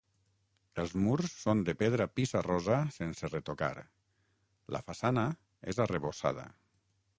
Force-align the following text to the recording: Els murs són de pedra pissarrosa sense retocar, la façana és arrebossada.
Els 0.83 0.93
murs 1.01 1.33
són 1.41 1.61
de 1.67 1.75
pedra 1.81 2.07
pissarrosa 2.19 2.79
sense 2.97 3.31
retocar, 3.35 3.71
la 4.77 4.83
façana 4.91 5.29
és 5.75 5.83
arrebossada. 5.89 6.51